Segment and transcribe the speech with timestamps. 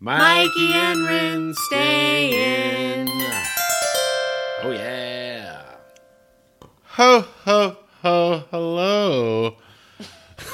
[0.00, 3.08] Mikey and Rin stay in.
[4.62, 5.62] Oh yeah.
[6.84, 9.56] Ho ho ho hello.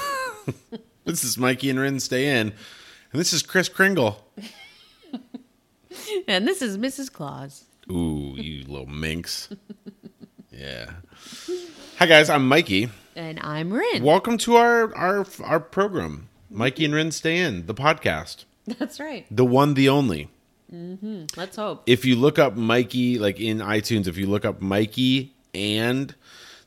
[1.05, 2.55] this is Mikey and Rin stay in,
[3.13, 4.27] and this is Kris Kringle.
[6.29, 7.13] And this is Mrs.
[7.13, 7.65] Claus.
[7.91, 9.49] Ooh, you little minx.
[10.51, 10.91] Yeah.
[11.99, 12.89] Hi guys, I'm Mikey.
[13.17, 14.05] And I'm Rin.
[14.05, 19.27] Welcome to our our our program, Mikey and Rin stay in, the podcast, That's right.
[19.31, 20.31] the one, the only.
[20.73, 21.27] Mm-hmm.
[21.37, 21.83] Let's hope.
[21.87, 26.15] if you look up Mikey, like in iTunes, if you look up Mikey and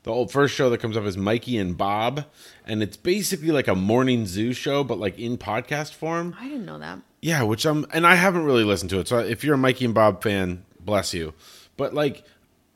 [0.04, 2.26] the old first show that comes up is Mikey and Bob,
[2.66, 6.36] and it's basically like a morning zoo show, but like in podcast form.
[6.40, 7.00] I didn't know that.
[7.22, 9.08] Yeah, which I'm, and I haven't really listened to it.
[9.08, 11.34] So if you're a Mikey and Bob fan, bless you.
[11.76, 12.24] But like,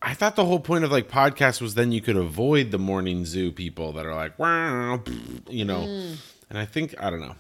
[0.01, 3.23] I thought the whole point of like podcasts was then you could avoid the morning
[3.26, 5.01] zoo people that are like, wow,
[5.48, 5.81] you know.
[5.81, 6.17] Mm.
[6.49, 7.35] And I think I don't know.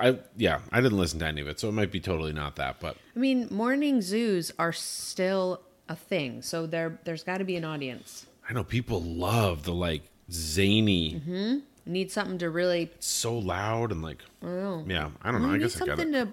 [0.00, 2.56] I yeah, I didn't listen to any of it, so it might be totally not
[2.56, 2.80] that.
[2.80, 7.56] But I mean, morning zoos are still a thing, so there there's got to be
[7.56, 8.26] an audience.
[8.48, 11.58] I know people love the like zany, mm-hmm.
[11.84, 12.90] Need something to really.
[13.00, 14.84] so loud and like, Oh.
[14.86, 15.10] yeah.
[15.22, 15.48] I don't know.
[15.48, 16.28] I you need guess I got something to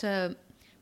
[0.00, 0.36] to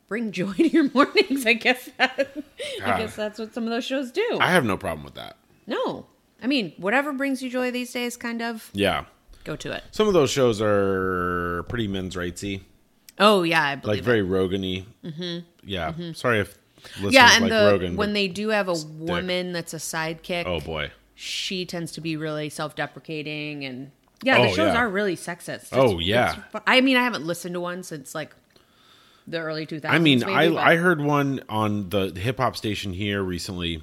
[0.07, 1.45] bring joy to your mornings.
[1.45, 2.35] I guess that.
[2.83, 2.97] I ah.
[2.97, 4.37] guess that's what some of those shows do.
[4.41, 5.37] I have no problem with that.
[5.67, 6.07] no,
[6.41, 9.05] I mean whatever brings you joy these days, kind of Yeah,
[9.47, 9.83] go to it.
[9.91, 12.61] some of those shows are pretty men's rightsy,
[13.19, 14.03] Oh yeah, I like believe it.
[14.03, 14.85] very Rogany.
[15.03, 15.39] Mm-hmm.
[15.63, 15.93] Yeah.
[16.13, 16.57] Sorry if
[16.97, 17.95] listeners Yeah, and like the Rogan.
[17.97, 20.91] when they do have a woman that's a sidekick, oh boy.
[21.15, 23.91] she tends to be really self-deprecating and
[24.23, 24.77] yeah, the Oh, shows yeah.
[24.77, 25.69] are really sexist.
[25.73, 26.35] Oh, yeah.
[26.65, 28.33] I mean, I haven't listened to one since like
[29.27, 29.85] the early 2000s.
[29.89, 33.81] I mean, maybe, I but- I heard one on the hip hop station here recently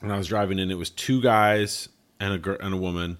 [0.00, 0.70] when I was driving in.
[0.70, 1.88] It was two guys
[2.20, 3.16] and a girl and a woman,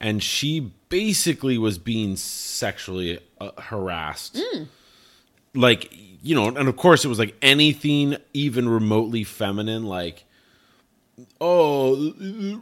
[0.00, 4.38] and she basically was being sexually uh, harassed.
[4.38, 4.64] Hmm.
[5.54, 5.90] Like
[6.22, 10.24] you know, and of course it was like anything even remotely feminine, like
[11.40, 12.12] oh,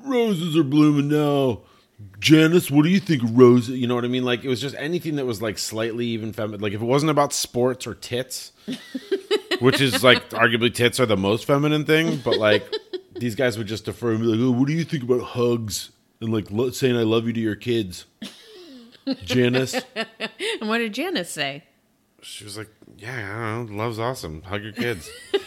[0.04, 1.62] roses are blooming now.
[2.20, 3.76] Janice, what do you think of roses?
[3.76, 4.24] You know what I mean?
[4.24, 6.60] Like it was just anything that was like slightly even feminine.
[6.60, 8.52] Like if it wasn't about sports or tits,
[9.58, 12.64] which is like arguably tits are the most feminine thing, but like
[13.16, 15.90] these guys would just defer and be like, "Oh, what do you think about hugs
[16.20, 18.06] and like lo- saying I love you to your kids?"
[19.24, 20.06] Janice, And
[20.68, 21.64] what did Janice say?
[22.22, 24.42] she was like, "Yeah, I don't know, love's awesome.
[24.42, 25.10] Hug your kids."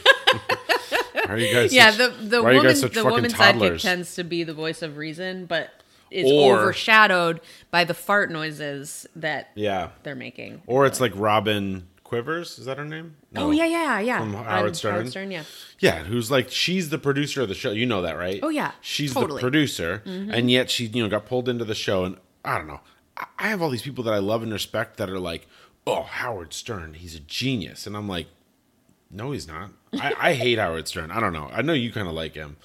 [1.13, 1.73] Why are you guys?
[1.73, 3.79] Yeah, such- the the why are you woman guys such the fucking woman's toddlers?
[3.81, 5.69] sidekick tends to be the voice of reason, but
[6.11, 7.40] is Or- overshadowed
[7.72, 10.61] by the fart noises that Yeah, they're making.
[10.67, 12.59] or it's like Robin Quivers.
[12.59, 13.16] Is that her name?
[13.35, 14.19] Oh yeah, yeah, yeah.
[14.19, 14.94] From Howard Stern?
[14.94, 15.44] Howard Stern, yeah.
[15.79, 17.72] Yeah, who's like she's the producer of the show.
[17.72, 18.40] You know that, right?
[18.44, 19.40] Oh, yeah, she's totally.
[19.40, 22.03] the producer, and yet she you know got pulled into the show.
[22.06, 22.81] And I don't know.
[23.18, 25.47] I- have all these people that I love and respect that are like,
[25.85, 28.28] oh, Howard Stern, he's a genius, and I'm like,
[29.12, 29.72] no, he's not.
[29.94, 31.12] I, I hate Howard Stern.
[31.12, 31.50] I don't know.
[31.53, 32.57] I know you kind of like him.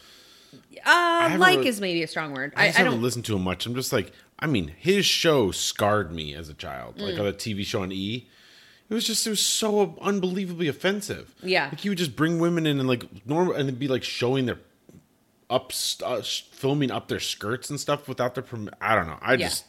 [0.87, 2.53] Uh, like is maybe a strong word.
[2.57, 3.03] I I haven't don't.
[3.03, 3.67] listen to him much.
[3.67, 6.97] I'm just like, I mean, his show scarred me as a child.
[6.97, 7.03] Mm.
[7.11, 8.29] Like on a TV show on E.
[8.91, 11.35] It was just it was so unbelievably offensive.
[11.43, 11.67] Yeah.
[11.67, 14.47] like he would just bring women in and like normal and it'd be like showing
[14.47, 14.59] their
[15.51, 15.73] up
[16.05, 19.19] uh, filming up their skirts and stuff without their perm- I don't know.
[19.21, 19.49] I Yeah.
[19.49, 19.65] just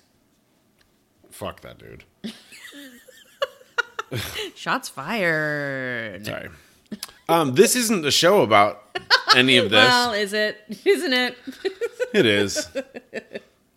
[1.30, 2.03] fuck that dude.
[4.56, 6.25] Shots fired.
[6.25, 6.50] Sorry.
[7.28, 8.84] Um, this isn't a show about
[9.36, 9.88] any of this.
[9.88, 10.57] Well, is it?
[10.86, 11.38] Isn't it?
[12.13, 12.68] It is.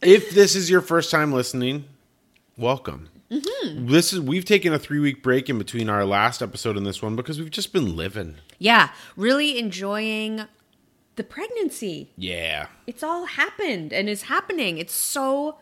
[0.01, 1.85] if this is your first time listening,
[2.57, 3.11] welcome.
[3.33, 3.87] Mm-hmm.
[3.87, 7.01] This is we've taken a three week break in between our last episode and this
[7.01, 8.37] one because we've just been living.
[8.59, 10.43] yeah, really enjoying
[11.17, 12.11] the pregnancy.
[12.17, 12.67] Yeah.
[12.87, 14.79] It's all happened and is happening.
[14.79, 15.57] It's so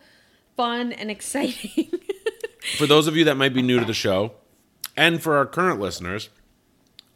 [0.57, 1.91] fun and exciting.
[2.77, 4.33] For those of you that might be new to the show,
[4.95, 6.29] and for our current listeners,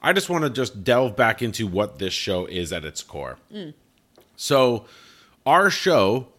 [0.01, 3.37] I just want to just delve back into what this show is at its core.
[3.53, 3.73] Mm.
[4.35, 4.85] So,
[5.45, 6.29] our show,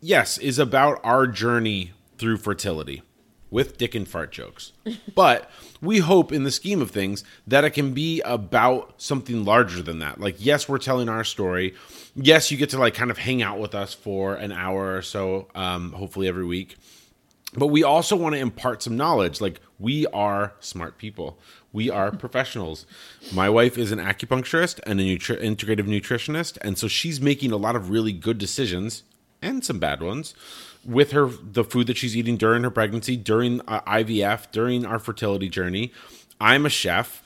[0.00, 3.02] yes, is about our journey through fertility
[3.50, 4.72] with dick and fart jokes.
[5.14, 5.50] but
[5.80, 9.98] we hope, in the scheme of things, that it can be about something larger than
[9.98, 10.20] that.
[10.20, 11.74] Like, yes, we're telling our story.
[12.14, 15.02] Yes, you get to like kind of hang out with us for an hour or
[15.02, 16.76] so, um, hopefully every week
[17.54, 21.38] but we also want to impart some knowledge like we are smart people
[21.72, 22.86] we are professionals
[23.32, 27.56] my wife is an acupuncturist and a nutri- integrative nutritionist and so she's making a
[27.56, 29.02] lot of really good decisions
[29.42, 30.34] and some bad ones
[30.84, 34.98] with her the food that she's eating during her pregnancy during uh, ivf during our
[34.98, 35.92] fertility journey
[36.40, 37.22] i'm a chef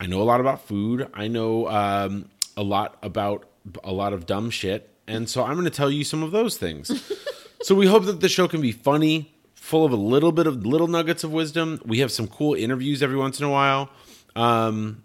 [0.00, 3.48] i know a lot about food i know um, a lot about
[3.84, 6.56] a lot of dumb shit and so i'm going to tell you some of those
[6.56, 7.12] things
[7.62, 9.32] so we hope that the show can be funny
[9.62, 11.80] full of a little bit of little nuggets of wisdom.
[11.86, 13.90] We have some cool interviews every once in a while.
[14.34, 15.04] Um,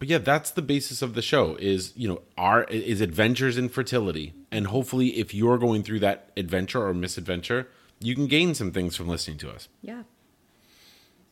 [0.00, 3.68] but yeah, that's the basis of the show is, you know, our is adventures in
[3.68, 4.34] fertility.
[4.50, 7.68] And hopefully if you're going through that adventure or misadventure,
[8.00, 9.68] you can gain some things from listening to us.
[9.82, 10.04] Yeah.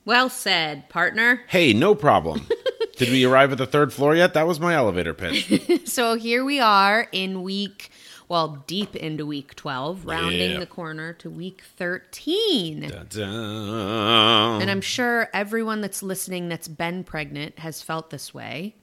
[0.05, 1.43] Well said, partner.
[1.49, 2.47] Hey, no problem.
[2.97, 4.35] Did we arrive at the third floor yet?
[4.35, 5.83] That was my elevator pitch.
[5.87, 7.91] So here we are in week,
[8.29, 10.59] well, deep into week 12, rounding Yeah.
[10.61, 12.89] the corner to week 13.
[12.89, 14.59] Da-da.
[14.61, 18.75] And I'm sure everyone that's listening that's been pregnant has felt this way,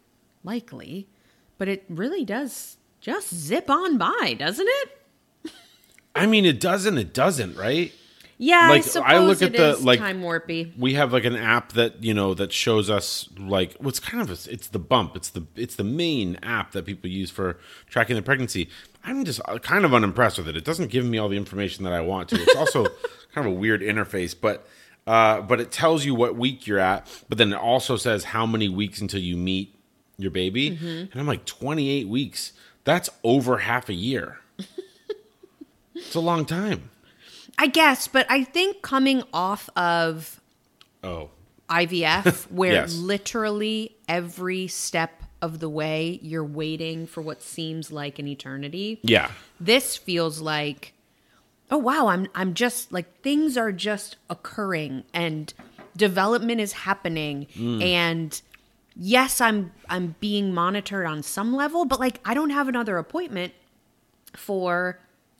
[0.44, 1.08] likely,
[1.58, 5.52] but it really does just zip on by, doesn't it?
[6.16, 6.98] I mean, it doesn't.
[6.98, 7.92] It doesn't, right?
[8.40, 10.78] Yeah, I suppose I look it at the, is like- time warpy.
[10.78, 14.30] we have like an app that you know that shows us like what's kind of
[14.30, 17.58] a, it's the bump it's the it's the main app that people use for
[17.90, 18.68] tracking their pregnancy
[19.06, 21.84] i'm just uh, kind of unimpressed with it it doesn't give me all the information
[21.86, 22.84] that i want to it's also
[23.34, 24.68] kind of a weird interface but
[25.06, 28.46] uh, but it tells you what week you're at but then it also says how
[28.48, 29.74] many weeks until you meet
[30.18, 30.86] your baby Mm-hmm.
[30.86, 32.52] and i'm like 28 weeks
[32.84, 34.40] that's over half a year
[35.96, 36.90] it's a long time
[37.58, 40.42] I guess, but I think coming off of
[41.04, 41.30] oh
[41.70, 42.96] IVF, where Yes.
[42.96, 49.00] literally every step of the way you're waiting for what seems like an eternity.
[49.04, 50.94] yeah This feels like,
[51.70, 55.54] oh wow, I'm I'm just like things are just occurring and
[55.96, 57.84] development is happening mm.
[57.84, 58.42] and
[58.95, 63.54] yes, I'm I'm being monitored on some level, but like I don't have another appointment
[64.36, 65.00] for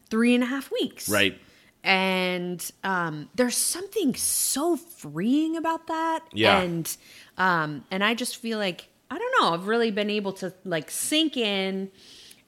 [0.10, 1.10] three and a half weeks.
[1.10, 1.38] right
[1.86, 6.62] and um, there's something so freeing about that Yeah.
[6.62, 6.98] and
[7.38, 10.90] um, and i just feel like i don't know i've really been able to like
[10.90, 11.92] sink in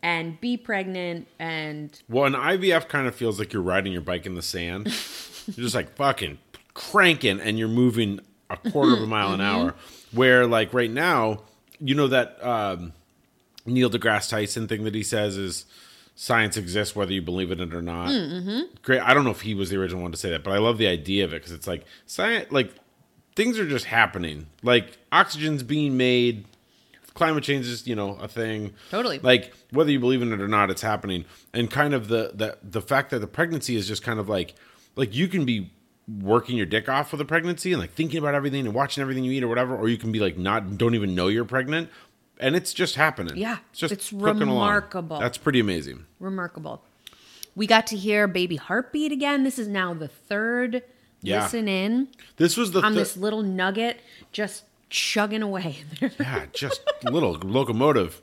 [0.02, 4.28] and be pregnant and Well, an IVF kind of feels like you're riding your bike
[4.28, 4.86] in the sand.
[5.48, 6.38] you're just like fucking
[6.76, 8.20] cranking and you're moving
[8.52, 9.74] a quarter of a mile an hour.
[10.16, 11.42] Where like right now,
[11.80, 12.94] you know that um,
[13.66, 15.66] Neil deGrasse Tyson thing that he says is
[16.16, 18.10] science exists whether you believe in it or not.
[18.82, 19.02] Great.
[19.02, 20.78] I don't know if he was the original one to say that, but I love
[20.78, 22.74] the idea of it because it's like science, like
[23.36, 24.48] things are just happening.
[24.64, 26.46] Like oxygen's being made.
[27.14, 28.74] Climate change is, you know, a thing.
[28.92, 29.20] Totally.
[29.20, 31.26] Like whether you believe in it or not, it's happening.
[31.54, 34.54] And kind of the the the fact that the pregnancy is just kind of like
[34.96, 35.72] like you can be
[36.08, 39.24] working your dick off with a pregnancy and like thinking about everything and watching everything
[39.24, 41.90] you eat or whatever, or you can be like not don't even know you're pregnant,
[42.40, 43.36] and it's just happening.
[43.38, 44.68] Yeah, it's just it's cooking along.
[44.68, 45.20] remarkable.
[45.20, 46.06] That's pretty amazing.
[46.20, 46.84] remarkable
[47.58, 50.84] we got to hear baby heartbeat again this is now the third
[51.22, 51.44] Yeah.
[51.44, 54.02] listen in This was the on thi- this little nugget
[54.34, 56.12] just chugging away There.
[56.20, 58.22] yeah, just little locomotive.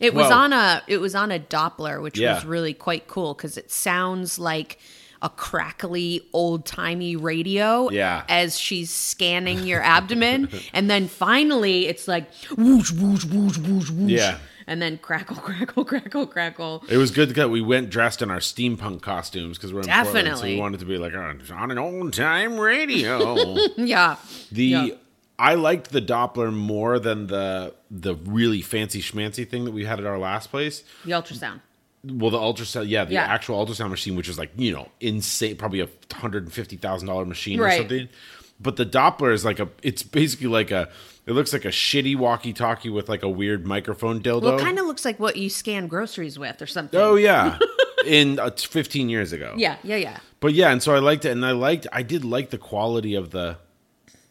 [0.00, 2.34] It was on a it was on a Doppler, which Yeah.
[2.34, 4.78] was really quite cool because it sounds like
[5.22, 7.88] a crackly old timey radio.
[7.90, 8.24] Yeah.
[8.28, 14.10] As she's scanning your abdomen, and then finally it's like whoosh whoosh whoosh whoosh whoosh.
[14.10, 14.38] Yeah.
[14.66, 16.84] And then crackle crackle crackle crackle.
[16.88, 20.06] It was good that we went dressed in our steampunk costumes because we're in Portland,
[20.08, 20.54] so Definitely.
[20.54, 23.56] we wanted to be like "Oh, on an old time radio.
[23.76, 24.16] Yeah.
[24.50, 24.86] The Yeah.
[25.38, 29.98] I liked the Doppler more than the the really fancy schmancy thing that we had
[30.00, 30.82] at our last place.
[31.04, 31.60] The ultrasound.
[32.06, 33.22] Well, the ultrasound, yeah, the Yeah.
[33.24, 37.08] actual ultrasound machine, which is like you know insane, probably a hundred and fifty thousand
[37.08, 38.08] dollar machine or something.
[38.60, 40.88] But the Doppler is like a, it's basically like a,
[41.26, 44.42] it looks like a shitty walkie talkie with like a weird microphone dildo.
[44.42, 46.98] Well, it kind of looks like what you scan groceries with or something.
[47.00, 47.58] oh yeah,
[48.06, 49.54] in uh, fifteen years ago.
[49.56, 50.18] Yeah, yeah, yeah.
[50.40, 53.14] But yeah, and so I liked it, and I liked, I did like the quality
[53.14, 53.56] of the.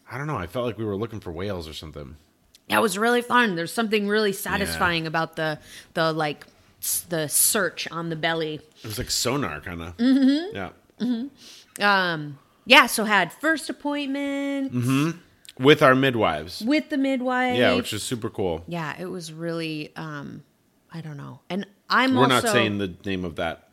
[0.09, 0.37] I don't know.
[0.37, 2.15] I felt like we were looking for whales or something.
[2.69, 3.55] That was really fun.
[3.55, 5.59] There's something really satisfying about the
[5.95, 6.45] the like
[7.09, 8.55] the search on the belly.
[8.55, 9.97] It was like sonar, kind of.
[9.97, 10.55] Mm-hmm.
[10.55, 12.11] Yeah.
[12.11, 15.15] Um, yeah, so had first appointment
[15.59, 16.61] With our midwives.
[16.61, 17.57] with the midwife.
[17.57, 18.63] Yeah, which is super cool.
[18.67, 20.43] yeah, it was really um,
[20.91, 23.69] I don't know, and I'm We're also not saying the name of that.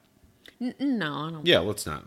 [0.61, 0.73] no.
[0.81, 1.47] I don't.
[1.47, 2.05] Yeah, let's not.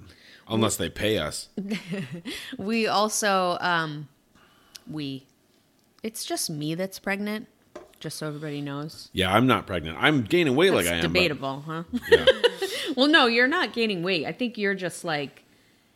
[0.48, 1.50] Unless they pay us.
[2.57, 4.10] We also um,
[4.89, 5.25] we,
[6.03, 7.48] it's just me that's pregnant.
[8.03, 9.98] Just so everybody knows, Yeah, I'm not pregnant.
[9.98, 11.01] I'm gaining weight it's like I am.
[11.03, 11.83] but- debatable, huh?
[12.12, 12.25] yeah.
[12.98, 14.25] Well, no, you're not gaining weight.
[14.25, 15.45] I think you're just like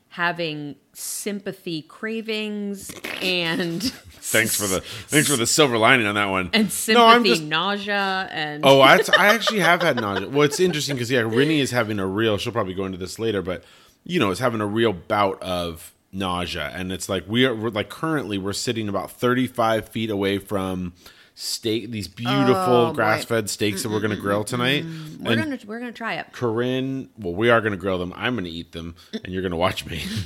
[0.09, 2.89] having sympathy cravings
[3.21, 3.83] and
[4.29, 6.49] Thanks for the thanks for the silver lining on that one.
[6.53, 10.29] and No, sympathy I'm just nausea and Oh, I, I actually have had nausea.
[10.29, 12.37] Well, it's interesting because yeah, Rinny is having a real.
[12.37, 13.63] She'll probably go into this later, but
[14.05, 17.69] you know, is having a real bout of nausea, and it's like we are we're
[17.69, 20.93] like currently we're sitting about thirty five feet away from
[21.39, 24.83] steak, these beautiful Oh, grass fed steaks that we're gonna grill tonight.
[25.19, 26.31] We're and gonna we're gonna try it.
[26.31, 28.11] Corinne, well, we are gonna grill them.
[28.15, 30.03] I'm gonna eat them, and you're gonna watch me.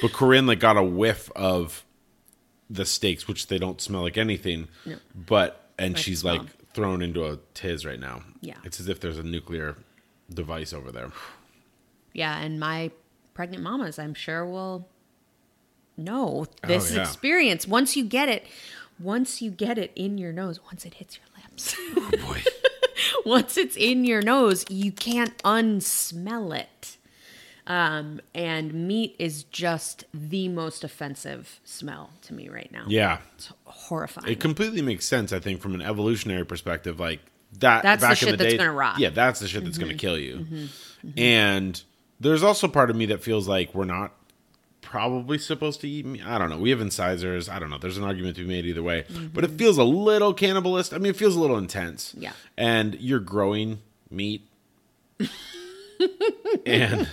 [0.00, 1.84] but Corinne like got a whiff of
[2.70, 4.68] the steaks, which they don't smell like anything.
[4.86, 4.96] No.
[5.14, 6.38] But and Like she's smell.
[6.38, 8.22] like thrown into a tiz right now.
[8.40, 8.56] Yeah.
[8.64, 9.76] it's as if there's a nuclear
[10.32, 11.12] device over there.
[12.14, 12.90] Yeah, and my
[13.34, 14.88] pregnant mamas, I'm sure will
[15.98, 17.02] know oh, this Oh, yeah.
[17.02, 17.68] experience.
[17.68, 18.46] Once you get it,
[18.98, 22.42] once you get it in your nose, once it hits your lips, Oh boy.
[23.24, 26.96] once it's in your nose, you can't unsmell it.
[27.66, 32.84] Um, and meat is just the most offensive smell to me right now.
[32.88, 33.18] Yeah.
[33.36, 34.28] It's horrifying.
[34.28, 36.98] It completely makes sense, I think, from an evolutionary perspective.
[36.98, 37.20] Like
[37.60, 37.82] that.
[37.82, 38.98] That's the back in shit the that's day, gonna rot.
[38.98, 40.00] Yeah, that's the shit that's going to mm-hmm.
[40.00, 40.38] kill you.
[40.38, 40.54] Mm-hmm.
[40.54, 41.18] Mm-hmm.
[41.18, 41.82] And
[42.18, 44.12] there's also part of me that feels like we're not
[44.92, 46.22] probably supposed to eat meat.
[46.22, 46.58] I don't know.
[46.58, 47.48] We have incisors.
[47.48, 47.78] I don't know.
[47.78, 49.28] There's an argument to be made either way, mm-hmm.
[49.28, 50.92] but it feels a little cannibalist.
[50.92, 52.14] I mean, it feels a little intense.
[52.14, 52.32] Yeah.
[52.58, 53.80] And you're growing
[54.10, 54.46] meat,
[56.66, 57.08] and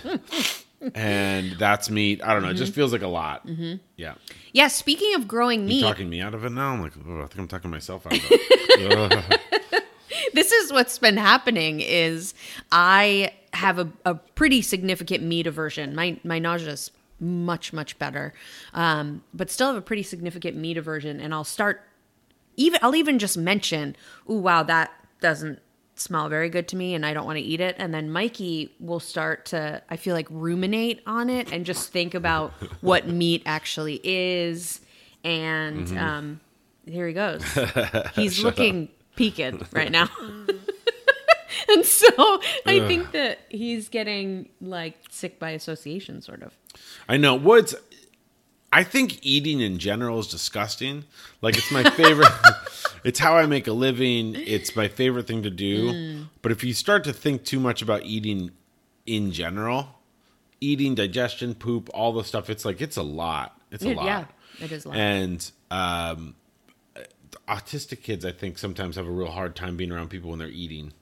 [0.94, 2.22] and that's meat.
[2.22, 2.50] I don't know.
[2.50, 2.80] It just mm-hmm.
[2.80, 3.46] feels like a lot.
[3.46, 3.76] Mm-hmm.
[3.96, 4.14] Yeah.
[4.52, 6.74] yeah, speaking of growing meat, talking me out of it now?
[6.74, 9.40] I'm like, oh, I think I'm talking myself out of it.
[10.32, 12.34] This is what's been happening is
[12.70, 15.94] I have a, a pretty significant meat aversion.
[15.94, 18.32] My my nausea is much much better,
[18.74, 21.20] um, but still have a pretty significant meat aversion.
[21.20, 21.82] And I'll start
[22.56, 23.96] even I'll even just mention,
[24.28, 25.60] oh wow, that doesn't
[25.94, 28.74] smell very good to me, and I don't want to eat it." And then Mikey
[28.80, 33.42] will start to I feel like ruminate on it and just think about what meat
[33.46, 34.80] actually is.
[35.22, 36.40] And um,
[36.86, 37.44] here he goes.
[38.14, 40.08] He's looking peaked right now.
[41.68, 46.56] and so I think that he's getting like sick by association, sort of.
[47.08, 47.34] I know.
[47.34, 47.74] What's
[48.72, 51.04] I think eating in general is disgusting.
[51.42, 52.32] Like it's my favorite.
[53.04, 54.36] it's how I make a living.
[54.36, 55.92] It's my favorite thing to do.
[55.92, 56.28] Mm.
[56.42, 58.52] But if you start to think too much about eating
[59.06, 59.88] in general,
[60.60, 63.60] eating, digestion, poop, all the stuff, it's like it's a lot.
[63.72, 64.04] It's a lot.
[64.04, 64.24] yeah,
[64.60, 64.96] it is a lot.
[64.96, 66.36] And um,
[67.48, 70.48] autistic kids, I think, sometimes have a real hard time being around people when they're
[70.48, 70.92] eating.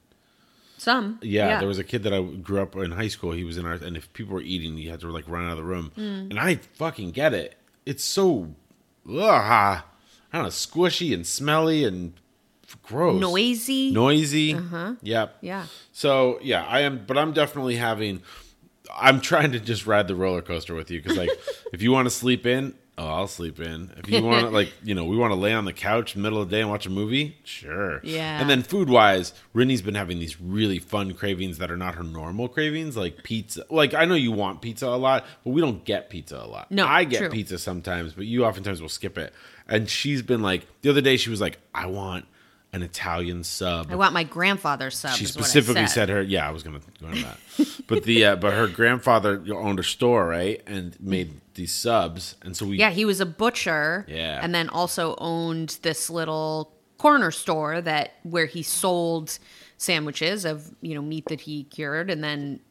[0.79, 3.33] Some, Yeah, there was a kid that I grew up in high school.
[3.33, 5.51] He was in our, and if people were eating, you had to like run out
[5.51, 5.91] of the room.
[5.95, 6.27] Hmm.
[6.29, 7.57] And I fucking get it.
[7.85, 8.55] It's so,
[9.07, 9.83] ugh, I
[10.31, 12.13] don't know, squishy and smelly and
[12.83, 13.91] gross, noisy.
[13.91, 14.53] noisy.
[14.53, 14.93] Uh-huh.
[15.01, 15.37] Yep.
[15.41, 15.65] Yeah.
[15.91, 18.21] So yeah, I am, but I'm definitely having.
[18.95, 21.29] I'm trying to just ride the roller coaster with you because, like,
[21.73, 23.91] if you want to sleep in, oh, I'll sleep in.
[23.97, 26.21] If you want to, like, you know, we want to lay on the couch in
[26.21, 28.01] the middle of the day and watch a movie, sure.
[28.03, 28.41] Yeah.
[28.41, 32.03] And then food wise, Rinne's been having these really fun cravings that are not her
[32.03, 33.65] normal cravings, like pizza.
[33.69, 36.71] Like, I know you want pizza a lot, but we don't get pizza a lot.
[36.71, 37.29] No, I get true.
[37.29, 39.33] pizza sometimes, but you oftentimes will skip it.
[39.67, 42.25] And she's been like, the other day, she was like, I want
[42.71, 45.11] an Italian sub I want my grandfather's sub.
[45.13, 46.07] she is what I specifically said.
[46.07, 47.37] said her yeah i was gonna go that
[47.87, 52.55] but the uh, but her grandfather owned a store right and made these subs and
[52.55, 54.05] so we Yeah, he was a butcher.
[54.07, 54.39] Yeah.
[54.41, 59.37] And then also owned this little corner store that where he sold
[59.77, 62.61] sandwiches of, you know, meat that he cured and then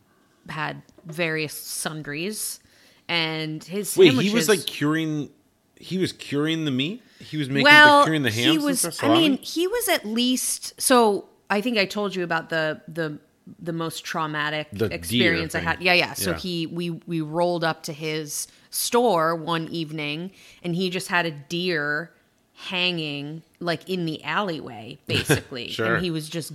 [0.48, 2.60] had various sundries.
[3.08, 5.30] And his wait he was like curing
[5.76, 8.80] he was curing the meat he was making well, the curing the hams he was
[8.80, 12.80] stuff, I mean, he was at least so I think I told you about the
[12.88, 13.18] the
[13.58, 15.80] the most traumatic The experience I had.
[15.80, 16.12] Yeah, yeah.
[16.14, 16.36] So Yeah.
[16.38, 20.32] he we we rolled up to his store one evening
[20.62, 22.12] and he just had a deer
[22.54, 25.94] hanging like in the alleyway basically Sure.
[25.94, 26.52] and he was just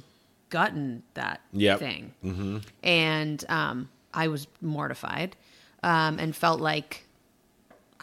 [0.49, 1.79] gutting that Yep.
[1.79, 2.13] thing.
[2.23, 2.57] Mm-hmm.
[2.83, 5.35] And um I was mortified
[5.81, 7.05] um and felt like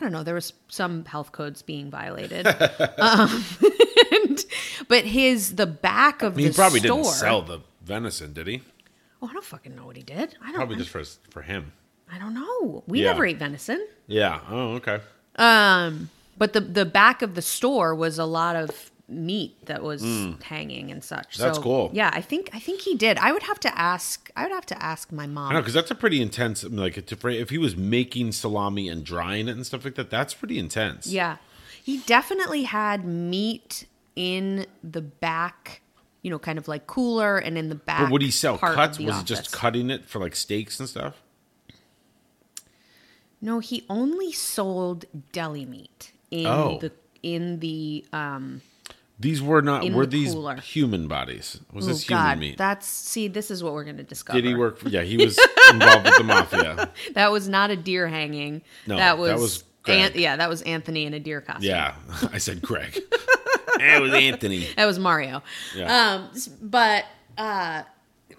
[0.01, 2.47] I don't know, there was some health codes being violated.
[2.99, 3.45] um,
[4.13, 4.45] and,
[4.89, 6.97] but his the back of he the he probably store.
[7.03, 8.63] didn't sell the venison did he
[9.23, 10.35] Oh, I don't fucking know what he did.
[10.43, 10.55] I don't.
[10.57, 11.73] probably just for for him
[12.13, 12.83] I don't know.
[12.87, 13.13] We Yeah.
[13.13, 13.87] never ate venison.
[14.07, 15.01] yeah oh okay
[15.37, 20.03] Um, but the the back of the store was a lot of meat that was
[20.43, 21.37] hanging and such.
[21.37, 21.91] That's So, cool.
[21.93, 23.19] Yeah, I think I think he did.
[23.19, 24.31] I would have to ask.
[24.37, 25.51] I would have to ask my mom.
[25.51, 26.63] I know because that's a pretty intense.
[26.65, 30.35] Like, to- if he was making salami and drying it and stuff like that, that's
[30.35, 31.07] pretty intense.
[31.07, 31.37] Yeah.
[31.83, 35.81] He definitely had meat in the back,
[36.23, 38.01] you know, kind of like cooler and in the back.
[38.03, 38.99] But would he sell cuts?
[38.99, 41.23] Was it just cutting it for like steaks and stuff?
[43.41, 46.79] No, he only sold deli meat in Oh.
[46.81, 48.63] the in the um
[49.21, 49.85] These were not.
[49.85, 50.57] In were the these cooler.
[50.57, 51.61] human bodies?
[51.75, 52.39] Was oh this human god.
[52.39, 52.57] meat?
[52.57, 54.41] That's see, this is what we're gonna discover.
[54.41, 54.79] Did he work?
[54.79, 55.39] For, yeah, he was
[55.71, 56.91] involved with the mafia.
[57.13, 58.63] That was not a deer hanging.
[58.87, 59.65] No, that was, that was.
[59.87, 61.65] An- yeah, that was Anthony in a deer costume.
[61.69, 61.95] Yeah,
[62.33, 62.97] I said Greg.
[62.97, 64.67] it was Anthony.
[64.77, 65.43] That was Mario.
[65.77, 66.15] Yeah.
[66.15, 66.31] Um,
[66.63, 67.05] but
[67.37, 67.83] uh,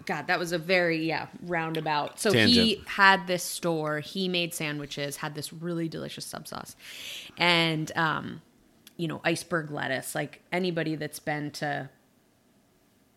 [0.06, 2.20] God, that was a very yeah roundabout.
[2.20, 4.00] So he had this store.
[4.00, 5.18] He made sandwiches.
[5.18, 6.76] Had this really delicious sub sauce,
[7.38, 8.42] and um,
[9.02, 10.14] you know iceberg lettuce.
[10.14, 11.90] Like anybody that's been to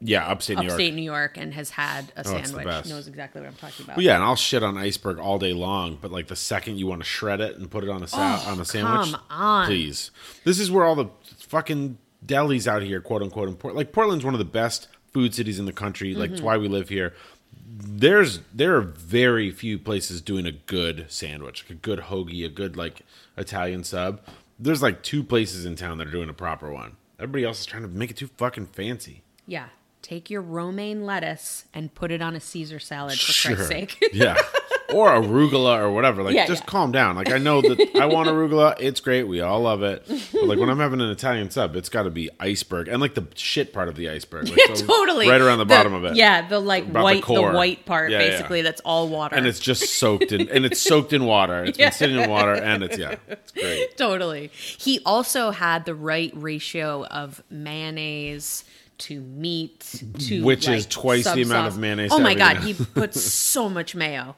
[0.01, 0.73] Yeah, upstate New York.
[0.73, 3.97] upstate New York and has had a Oh, sandwich knows exactly what I'm talking about.
[3.97, 6.87] Well, yeah, and I'll shit on iceberg all day long, but like the second you
[6.87, 9.21] want to shred it and put it on a sa- Oh, on a sandwich, come
[9.31, 9.67] on.
[9.67, 10.11] please.
[10.45, 11.07] This is where all the
[11.39, 15.35] fucking delis out here, quote unquote, in Port- like Portland's one of the best food
[15.35, 16.15] cities in the country.
[16.15, 16.47] Like, it's Mm-hmm.
[16.47, 17.15] why we live here.
[17.77, 22.49] There's there are very few places doing a good sandwich, like a good hoagie, a
[22.49, 23.03] good like
[23.37, 24.21] Italian sub.
[24.59, 26.97] There's like two places in town that are doing a proper one.
[27.19, 29.23] Everybody else is trying to make it too fucking fancy.
[29.47, 29.69] Yeah.
[30.03, 33.55] Take your romaine lettuce and put it on a Caesar salad for Sure.
[33.57, 34.05] Christ's sake.
[34.13, 34.37] yeah.
[34.93, 36.23] Or arugula or whatever.
[36.23, 36.67] Like, Yeah, just yeah.
[36.67, 37.17] calm down.
[37.17, 38.77] Like, I know that I want arugula.
[38.79, 39.25] It's great.
[39.25, 40.05] We all love it.
[40.07, 43.15] But like, when I'm having an Italian sub, it's got to be iceberg and like
[43.15, 44.49] the shit part of the iceberg.
[44.49, 45.29] Like, Yeah, the- totally.
[45.29, 46.17] Right around the, bottom of it.
[46.17, 47.53] Yeah, the like About the white, the, core.
[47.53, 48.61] white part, Yeah, basically.
[48.63, 49.35] That's all water.
[49.37, 51.65] And it's just soaked in, and it's soaked in water.
[51.65, 53.97] It's been sitting in water, and it's yeah, it's great.
[53.97, 54.49] totally.
[54.55, 58.65] He also had the right ratio of mayonnaise
[58.97, 62.75] to meat to Which is like, twice the amount of mayonnaise Oh my god, he
[62.75, 64.37] puts so much mayo.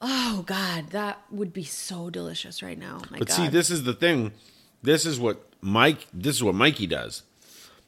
[0.00, 3.00] Oh god, that would be so delicious right now.
[3.10, 3.34] My But god.
[3.34, 4.32] see, this is the thing.
[4.82, 6.06] This is what Mike.
[6.12, 7.22] This is what Mikey does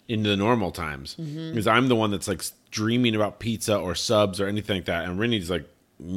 [0.09, 1.17] in the normal times.
[1.21, 1.50] Mm-hmm.
[1.50, 5.05] Because I'm the one that's like dreaming about pizza or subs or anything like that,
[5.05, 5.69] and Rinne's like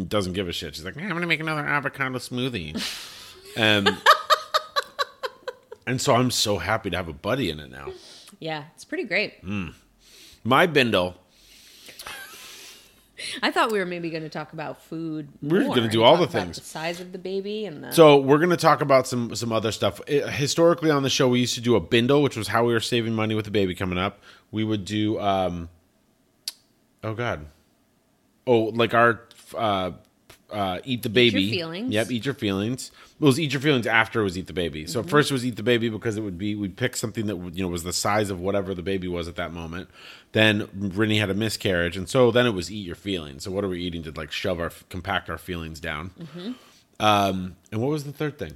[0.08, 0.76] doesn't give a shit.
[0.76, 2.74] She's like, "Yeah, I'm gonna make another avocado smoothie,
[3.58, 3.98] and
[5.86, 7.90] and so I'm so happy to have a buddy in it now.
[8.40, 9.44] yeah, it's pretty great.
[9.46, 9.74] Mm.
[10.44, 11.16] My bindle.
[13.42, 15.30] I thought we were maybe going to talk about food.
[15.42, 16.58] We're gonna do all the about things.
[16.58, 17.92] The size of the baby and the.
[17.92, 20.02] So we're gonna talk about some some other stuff.
[20.08, 22.74] Eh, historically on the show, we used to do a bindle, which was how we
[22.74, 24.20] were saving money with the baby coming up.
[24.52, 25.70] We would do, um,
[27.04, 27.46] oh god,
[28.48, 29.22] oh like our
[29.56, 29.92] uh,
[30.52, 31.50] uh, eat the baby.
[31.50, 31.94] feelings.
[31.94, 32.92] Yep, eat your feelings.
[33.20, 34.88] It was eat your feelings after it was eat the baby.
[34.88, 37.36] So first it was eat the baby because it would be we'd pick something that
[37.54, 39.90] you know was the size of whatever the baby was at that moment.
[40.32, 43.44] Then Rinne had a miscarriage, and so then it was eat your feelings.
[43.44, 46.12] So what are we eating to like shove our compact our feelings down?
[47.00, 48.54] Um, and what was the third thing?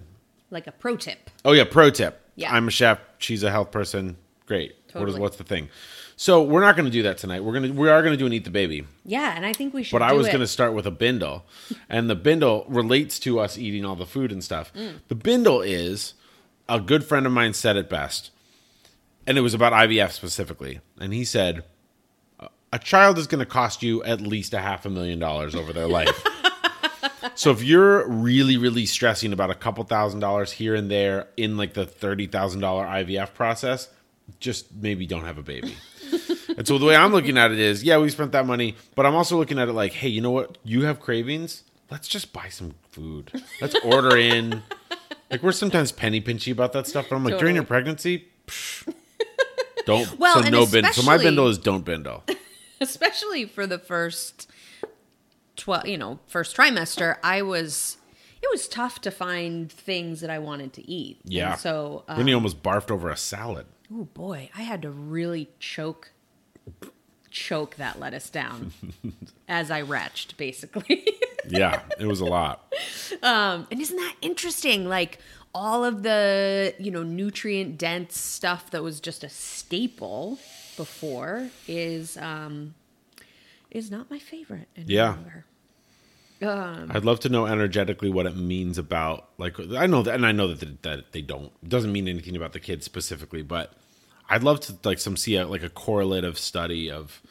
[0.51, 1.29] like a pro tip.
[1.43, 2.21] Oh yeah, pro tip.
[2.35, 2.53] Yeah.
[2.53, 2.99] I'm a chef.
[3.17, 4.17] She's a health person.
[4.45, 4.75] Great.
[4.93, 5.69] What is what's the thing?
[6.17, 7.43] So we're not going to do that tonight.
[7.43, 8.85] We're gonna we are going to do an eat the baby.
[9.03, 9.93] Yeah, and I think we should.
[9.93, 11.45] But I was going to start with a bindle,
[11.89, 14.73] and the bindle relates to us eating all the food and stuff.
[14.73, 15.01] Mm.
[15.09, 16.13] The bindle is
[16.69, 18.31] a good friend of mine said it best,
[19.27, 20.79] and it was about IVF specifically.
[20.99, 21.65] And he said,
[22.71, 25.73] "A child is going to cost you at least a half a million dollars over
[25.73, 26.25] their life."
[27.35, 31.57] so if you're really, really stressing about a couple thousand dollars here and there in
[31.57, 33.89] like the thirty thousand dollar IVF process,
[34.39, 35.75] just maybe don't have a baby.
[36.57, 39.05] And so the way I'm looking at it is, yeah, we spent that money, but
[39.05, 40.57] I'm also looking at it like, hey, you know what?
[40.63, 41.63] You have cravings.
[41.91, 43.31] Let's just buy some food.
[43.61, 44.63] Let's order in.
[45.31, 48.93] Like we're sometimes penny pinchy about that stuff, but I'm like during your pregnancy, psh,
[49.85, 50.07] don't.
[50.19, 50.93] Well, so no bindle.
[50.93, 52.23] So my bindle is don't bindle.
[52.79, 54.47] especially for the first
[55.55, 57.97] 12 you know first trimester i was
[58.41, 61.55] it was tough to find things that i wanted to eat And Yeah.
[61.55, 63.65] so um, Rinne almost barfed over a salad.
[63.93, 66.11] oh boy i had to really choke
[67.31, 68.71] choke that lettuce down
[69.49, 71.05] as i retched basically
[71.47, 72.73] Yeah, it was a lot.
[73.23, 75.19] um and isn't that interesting like
[75.53, 80.39] all of the you know nutrient dense stuff that was just a staple
[80.77, 82.73] before is um
[83.69, 85.11] is not my favorite any Yeah.
[85.11, 85.45] longer.
[86.41, 90.25] Um, I'd love to know energetically what it means about like I know that and
[90.25, 93.71] I know that that they don't it doesn't mean anything about the kids specifically, but
[94.29, 97.21] I'd love to like some see a, like a correlative study of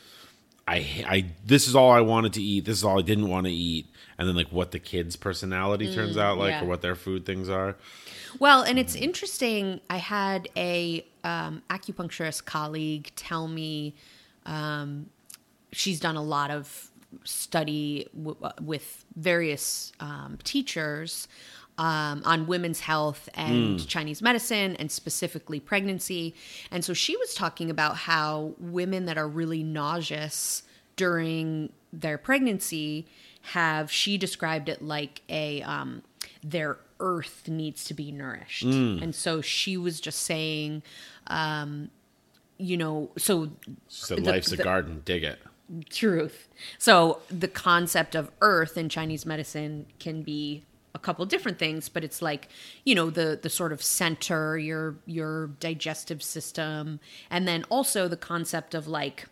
[0.67, 3.47] I I this is all I wanted to eat, this is all I didn't want
[3.47, 6.65] to eat, and then like what the kids' personality turns out like Mm, yeah.
[6.65, 7.77] or what their food things are.
[8.39, 9.81] Well, and it's interesting.
[9.91, 13.95] I had a um, acupuncturist colleague tell me
[14.47, 15.07] um,
[15.73, 16.91] she's done a lot of
[17.25, 21.29] study w- with various um, teachers
[21.79, 26.35] um, on women's health and Chinese medicine and specifically pregnancy.
[26.71, 30.63] And so she was talking about how women that are really nauseous
[30.97, 33.07] during their pregnancy
[33.43, 36.03] have she described it like a um,
[36.43, 40.83] their earth needs to be nourished and so she was just saying
[41.27, 41.91] um,
[42.57, 43.51] you know so
[43.89, 45.41] said The- life's a the- garden, dig it.
[45.91, 51.89] truth so the concept of earth in chinese medicine can be a couple different things,
[51.89, 52.49] but it's like
[52.85, 58.17] you know the the sort of center your your digestive system, and then also the
[58.17, 59.27] concept of like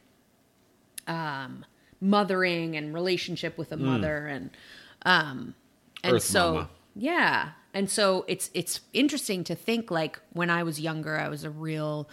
[1.06, 1.64] um,
[2.00, 4.50] mothering and relationship with a mother and
[5.04, 5.54] um,
[6.02, 6.70] and Earth so mama.
[6.94, 11.44] yeah, and so it's it's interesting to think like when I was younger, I was
[11.44, 12.08] a real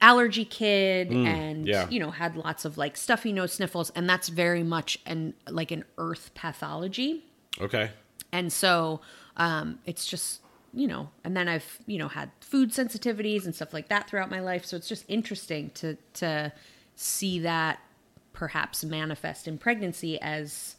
[0.00, 1.88] allergy kid and yeah.
[1.90, 5.72] you know had lots of like stuffy nose sniffles and that's very much an like
[5.72, 7.24] an earth pathology
[7.60, 7.90] Okay.
[8.32, 9.00] And so
[9.36, 10.40] um, it's just
[10.74, 14.30] you know and then i've you know had food sensitivities and stuff like that throughout
[14.30, 16.52] my life so it's just interesting to to
[16.94, 17.78] see that
[18.34, 20.76] perhaps manifest in pregnancy as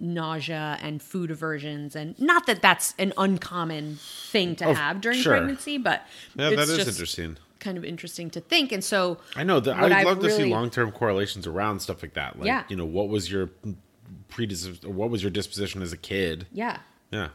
[0.00, 3.96] nausea and food aversions and not that that's an uncommon
[4.30, 5.34] thing to Oh, have during sure.
[5.36, 7.36] pregnancy but Yeah, it's that is just interesting.
[7.60, 10.44] kind of interesting to think and so I know that I'd I've love to see
[10.44, 12.38] long term correlations around stuff like that.
[12.38, 12.64] Like, Yeah.
[12.68, 13.50] you know, what was your
[14.36, 16.46] predisp- what was your disposition as a kid?
[16.52, 16.78] yeah
[17.10, 17.28] Yeah.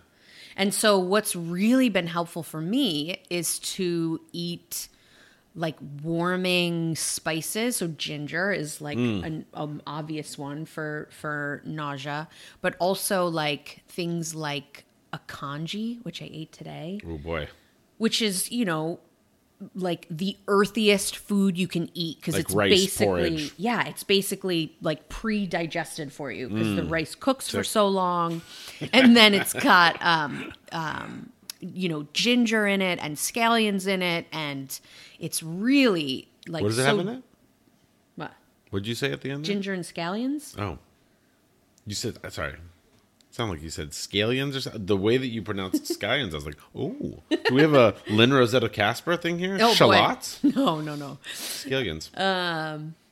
[0.56, 4.90] And so, what's really been helpful for me is to eat
[5.56, 7.78] like warming spices.
[7.78, 12.28] So ginger is like an um, obvious one for for nausea,
[12.62, 14.84] but also like things like
[15.14, 17.48] a congee, which I ate today, Oh boy.
[17.98, 19.00] which is you know
[19.76, 23.54] like the earthiest food you can eat because Like it's rice basically porridge.
[23.58, 26.76] yeah it's basically like pre-digested for you because Mm.
[26.78, 28.42] the rice cooks for so long
[28.94, 34.28] and then it's got um um you know ginger in it and scallions in it
[34.32, 34.80] and
[35.20, 37.24] it's really like What does it so have in it?
[38.16, 38.32] what
[38.70, 39.44] What'd you say at the end?
[39.46, 39.54] there?
[39.54, 40.78] ginger and scallions Oh.
[41.86, 42.54] You said uh, sorry.
[43.32, 44.86] Sound like you said scallions or something.
[44.88, 47.22] The way that you pronounced scallions, I was like, oh.
[47.30, 49.56] Do we have a Lynne Rossetto Kasper thing here?
[49.62, 49.74] Oh, boy.
[49.74, 50.44] Shallots?
[50.44, 52.10] no no no Scallions.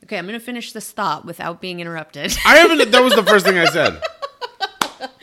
[0.04, 3.46] okay i'm gonna finish this thought without being interrupted I haven't that was the first
[3.46, 4.02] thing I said.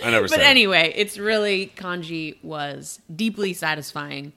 [0.04, 0.50] I never said but it.
[0.50, 4.32] anyway, it's really congee was deeply satisfying,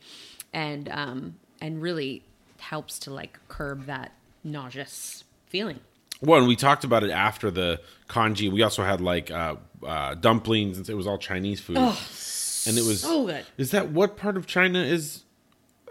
[0.52, 2.22] and um and really
[2.58, 5.80] helps to like curb that nauseous feeling.
[6.20, 8.48] Well, and we talked about it after the congee.
[8.48, 11.76] We also had like uh, uh, dumplings, and it was all Chinese food.
[11.76, 13.44] and it was so good.
[13.56, 15.22] Is that what part of China is?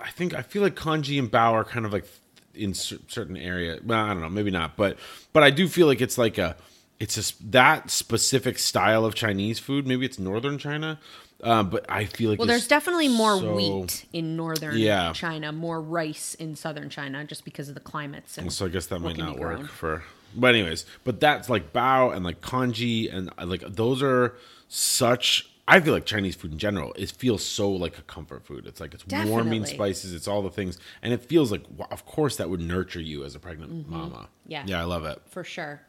[0.04, 2.06] I think I feel like congee and bao are kind of like
[2.54, 3.80] in certain area.
[3.84, 4.98] Well, I don't know, maybe not, but
[5.34, 6.56] but I do feel like it's like a
[7.00, 9.88] it's just that specific style of Chinese food.
[9.88, 11.00] Maybe it's northern China,
[11.44, 15.14] uh, but I feel like Well, there's definitely more so- wheat in northern Yeah.
[15.14, 18.38] China, more rice in southern China, just because of the climates.
[18.38, 20.04] And So I guess that might not work for.
[20.36, 24.36] But anyways, but that's like bao and like congee and like those are
[24.68, 25.50] such.
[25.70, 26.94] I feel like Chinese food in general.
[26.96, 28.66] It feels so like a comfort food.
[28.66, 30.14] It's like it's warming spices.
[30.14, 33.36] It's all the things, and it feels like of course that would nurture you as
[33.36, 34.16] a pregnant mama.
[34.16, 34.26] Mm-hmm.
[34.52, 34.64] Yeah.
[34.66, 35.22] yeah, I love it.
[35.28, 35.82] for sure.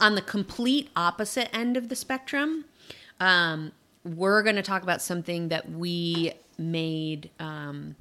[0.00, 2.64] On the complete opposite end of the spectrum,
[3.20, 3.70] um,
[4.04, 7.94] we're going to talk about something that we made um,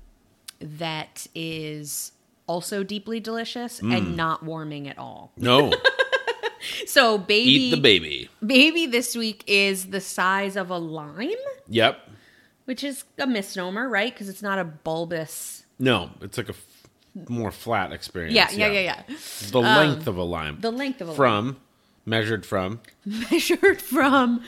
[0.61, 2.11] that is
[2.49, 3.95] also deeply delicious Mm.
[3.97, 5.31] and not warming at all.
[5.37, 5.71] No,
[6.85, 8.29] So, baby, eat the baby.
[8.45, 11.31] baby this week is the size of a lime,
[11.69, 12.09] Yep.
[12.65, 14.13] which is a misnomer, right?
[14.13, 15.63] Because it's not a bulbous.
[15.79, 18.35] No, it's like a f- more flat experience.
[18.35, 19.15] Yeah, yeah, yeah, yeah.
[19.51, 20.57] The length of a lime.
[20.59, 21.15] The length of a lime.
[21.17, 21.57] from
[22.05, 24.43] measured from measured from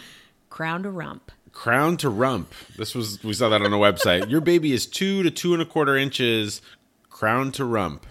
[0.50, 1.32] crown to rump.
[1.54, 2.54] crown to rump.
[2.78, 4.30] This was we saw that on a website.
[4.30, 6.62] Your baby is two to two and a quarter inches,
[7.22, 8.04] crown to rump.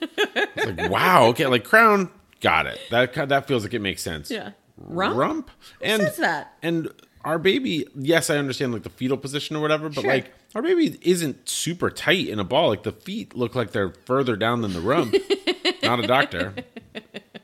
[0.00, 2.08] It's like wow, okay, like crown,
[2.40, 2.80] got it.
[2.90, 4.30] That that feels like it makes sense.
[4.30, 4.52] Yeah.
[4.78, 5.16] Rump?
[5.16, 5.50] rump,
[5.82, 6.54] and says that?
[6.62, 6.88] and
[7.22, 7.86] our baby.
[7.94, 10.10] Yes, I understand like the fetal position or whatever, but Sure.
[10.10, 12.68] like our baby isn't super tight in a ball.
[12.70, 15.14] Like the feet look like they're further down than the rump.
[15.82, 16.54] Not a doctor.
[16.94, 17.00] I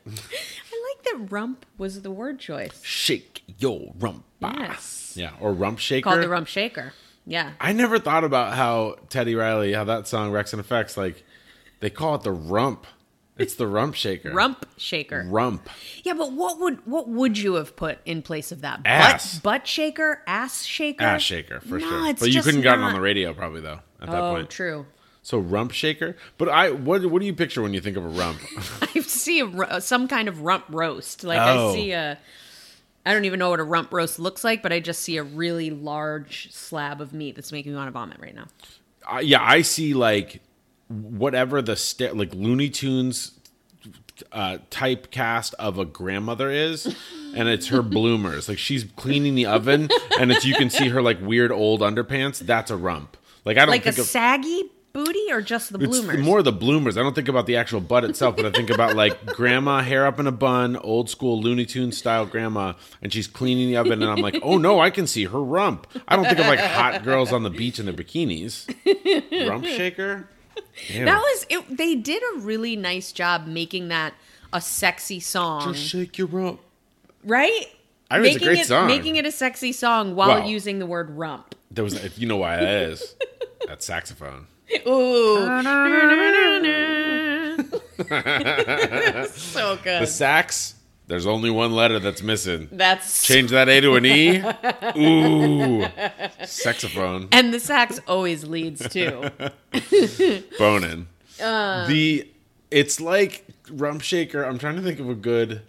[0.09, 2.81] like that rump was the word choice.
[2.83, 4.25] Shake your rump.
[4.41, 5.13] Yes.
[5.15, 6.05] Yeah, or rump shaker.
[6.09, 6.95] Called the rump shaker.
[7.31, 7.53] Yeah.
[7.61, 11.25] I never thought about how Teddy Riley, how that song Wreckx-n-Effect's, like
[11.79, 12.87] they call it the rump.
[13.39, 14.33] It's the rump shaker.
[14.33, 15.25] Rump shaker.
[15.29, 15.71] Rump.
[16.03, 18.81] Yeah, but what would what would you have put in place of that?
[18.85, 19.35] Ass.
[19.39, 22.07] Butt, butt shaker, ass shaker, Ass shaker for No, sure.
[22.09, 24.51] it's But you couldn't got it on the radio probably though at that Oh, point.
[24.51, 24.85] true.
[25.23, 26.17] So rump shaker.
[26.37, 28.41] But I what what do you picture when you think of a rump?
[28.83, 31.25] I see a, some kind of rump roast.
[31.25, 31.71] Like Oh.
[31.71, 32.19] I see a.
[33.07, 35.23] I don't even know what a rump roast looks like, but I just see a
[35.23, 38.47] really large slab of meat that's making me want to vomit right now.
[39.11, 40.43] uh, yeah, I see like
[40.89, 43.33] whatever the sta- like Looney Tunes
[44.33, 46.95] uh, typecast of a grandmother is,
[47.35, 48.49] and it's her bloomers.
[48.49, 52.39] Like she's cleaning the oven, and it's you can see her like weird old underpants.
[52.41, 53.17] That's a rump.
[53.45, 56.19] Like I don't Like a of saggy booty or just the It's bloomers?
[56.25, 56.97] more the bloomers.
[56.97, 60.07] I don't think about the actual butt itself, but I think about like grandma hair
[60.07, 64.03] up in a bun, old school Looney Tunes style grandma, and she's cleaning the oven,
[64.03, 65.87] and I'm like, oh no, I can see her rump.
[66.09, 68.69] I don't think of like hot girls on the beach in their bikinis.
[69.49, 70.29] Rump shaker.
[70.89, 71.07] Damn.
[71.07, 71.77] that was it.
[71.77, 74.15] They did a really nice job making that
[74.53, 76.61] a sexy song, just shake your rump.
[77.25, 77.67] right?
[78.11, 78.87] I mean, it's a making great it, song.
[78.89, 81.55] Making it a sexy song while using the word rump.
[81.71, 83.15] There was, you know why that is?
[83.67, 84.47] That saxophone.
[84.87, 85.37] Ooh.
[89.29, 90.03] so good.
[90.03, 90.75] The sax.
[91.07, 92.69] There's only one letter that's missing.
[92.71, 94.39] That's Change that A to an E.
[94.97, 95.85] Ooh,
[96.47, 97.29] saxophone.
[97.33, 99.29] and the sax always leads too.
[100.59, 101.09] boning.
[101.43, 101.89] Uh.
[101.89, 102.29] the
[102.71, 104.45] it's like rump shaker.
[104.45, 105.63] I'm trying to think of a good.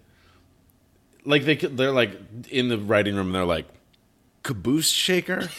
[1.26, 2.12] Like they they're like
[2.50, 3.28] in the writing room.
[3.28, 3.66] And they're like
[4.44, 5.50] caboose shaker,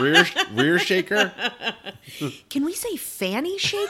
[0.00, 1.32] rear rear shaker.
[2.48, 3.88] Can we say fanny shaker?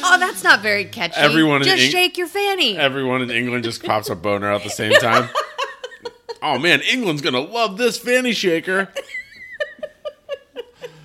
[0.00, 1.16] oh, that's not very catchy.
[1.16, 2.76] Everyone in just Eng- shake your fanny.
[2.76, 5.28] Everyone in England just pops a boner at the same time.
[6.42, 8.92] oh man, England's gonna love this fanny shaker.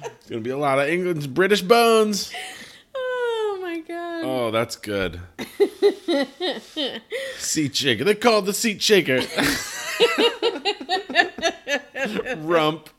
[0.01, 2.33] It's gonna be a lot of England's British bones.
[2.95, 4.23] oh my god.
[4.23, 5.19] Oh, that's good.
[7.37, 8.03] Seat shaker.
[8.03, 9.21] They call it the seat shaker.
[12.37, 12.89] Rump.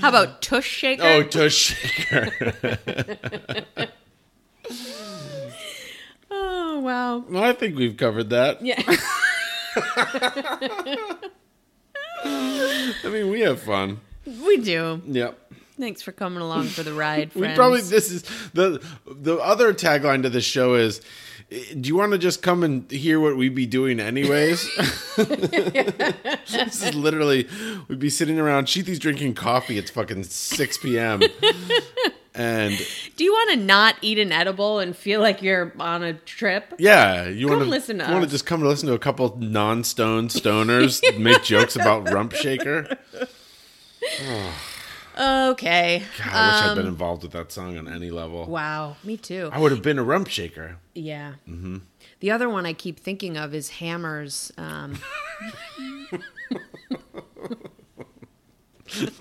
[0.00, 1.02] How about tush shaker?
[1.02, 2.32] Oh, tush shaker.
[6.34, 7.18] Oh, wow.
[7.28, 8.62] well, I think we've covered that.
[8.64, 8.82] Yeah.
[12.24, 14.00] I mean, we have fun.
[14.24, 15.02] we do.
[15.06, 15.38] Yep.
[15.78, 17.48] Thanks for coming along for the ride, Friends.
[17.48, 18.22] We probably this is
[18.54, 21.00] the the other tagline to the show is
[21.52, 24.68] Eh, do you want to just come and hear what we'd be doing anyways?
[25.16, 27.48] this is literally
[27.88, 29.78] we'd be sitting around Sheethy's drinking coffee.
[29.78, 31.20] It's fucking 6 p.m.
[32.34, 32.78] and
[33.16, 36.74] Do you want to not eat an edible and feel like you're on a trip?
[36.78, 38.98] yeah, you want to listen to you want to just come to listen to a
[38.98, 42.96] couple non-stone stoners make jokes about rump shaker.
[45.18, 46.02] Okay.
[46.18, 48.46] God, I wish I'd Um, been involved with that song on any level.
[48.46, 49.50] Wow, me too.
[49.52, 50.78] I would have been a rump shaker.
[50.94, 51.34] Yeah.
[51.48, 51.78] Mm-hmm.
[52.20, 54.52] The other one I keep thinking of is Hammer's.
[54.56, 54.98] Um,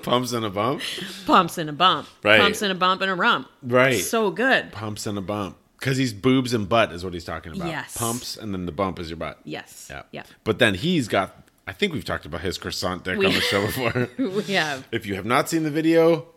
[0.03, 0.81] Pumps and a bump.
[1.25, 2.07] pumps and a bump.
[2.23, 2.41] Right.
[2.41, 3.47] Pumps and a bump and a rump.
[3.63, 4.01] Right.
[4.03, 4.71] So good.
[4.73, 7.67] pumps and a bump because he's boobs and butt is what he's talking about.
[7.69, 7.95] Yes.
[7.97, 9.39] pumps and then the bump is your butt.
[9.45, 9.87] Yes.
[9.89, 10.23] Yeah, Yeah.
[10.43, 11.47] But then he's got.
[11.67, 14.09] I think we've talked about his croissant dick We- on the show before.
[14.17, 14.87] We have.
[14.91, 16.27] if you have not seen the video,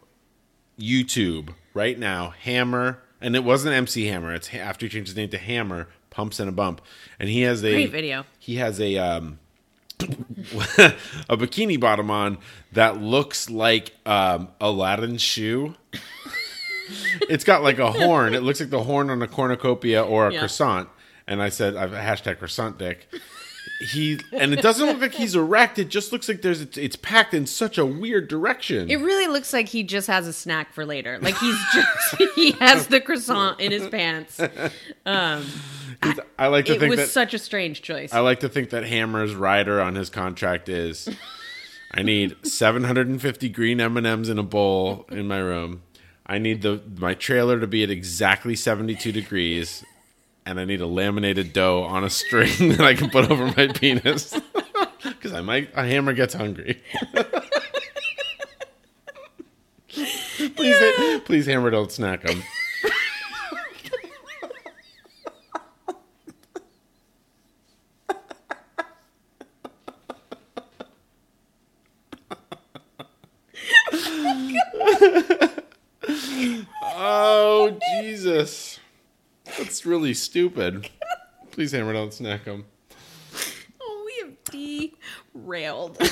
[0.78, 4.34] YouTube right now, Hammer, and it wasn't MC Hammer.
[4.34, 6.80] It's after he changed his name to Hammer, pumps and a bump,
[7.18, 8.24] and he has a Great video.
[8.38, 9.38] He has a um.
[10.00, 12.37] a bikini bottom on
[12.72, 15.74] that looks like um, Aladdin's shoe.
[17.22, 18.34] it's got like a horn.
[18.34, 20.40] It looks like the horn on a cornucopia or a Yeah.
[20.40, 20.88] croissant.
[21.26, 23.08] And I said, I've a hashtag croissant dick.
[23.80, 25.78] He and it doesn't look like he's erect.
[25.78, 28.88] It just looks like there's it's, packed in such a weird direction.
[28.88, 31.18] It really looks like he just has a snack for later.
[31.20, 34.40] Like he's just he has the croissant in his pants.
[35.04, 35.42] Um,
[36.02, 38.12] he's- I like to It think was that such a strange choice.
[38.12, 41.08] I like to think that Hammer's rider on his contract is
[41.90, 45.82] I need 750 green M&Ms in a bowl in my room.
[46.26, 49.84] I need the my trailer to be at exactly 72 degrees
[50.46, 53.68] and I need a laminated dough on a string that I can put over my
[53.68, 54.38] penis.
[55.20, 56.83] Cuz I might a hammer gets hungry.
[60.57, 62.42] please please hammer don't snack him.
[76.83, 78.78] Oh Jesus,
[79.86, 80.88] really stupid.
[81.50, 82.64] Please hammer don't snack him.
[83.80, 84.44] oh, we have
[85.34, 85.98] derailed.